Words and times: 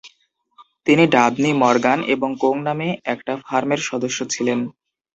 তিনি 0.85 1.03
Dabney, 1.07 1.49
Morgan 1.61 1.99
এবং 2.13 2.29
কোং 2.43 2.55
নামে 2.67 2.87
একটা 3.05 3.33
ফার্মের 3.45 3.81
সদস্য 3.89 4.19
ছিলেন। 4.33 4.59